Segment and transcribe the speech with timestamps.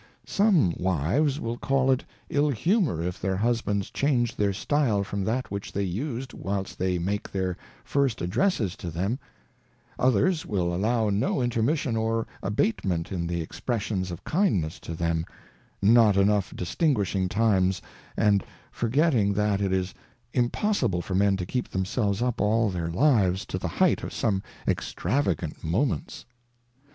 [0.25, 5.51] Some Wives will call it Ill humour if their Husbands change their Style from that
[5.51, 9.19] which they used whilst they made their first Addresses to them:
[9.99, 15.23] Others will allow no Intermission or Abatement in the Expressions of Kindness to them,
[15.83, 17.79] not enough distinguishing Times,
[18.17, 19.93] and forget ting that it is
[20.33, 22.95] impossible for Men to keep themselves up all their HUSBAND.
[22.95, 26.25] 15 their Lives to the height of some extravagant Moments.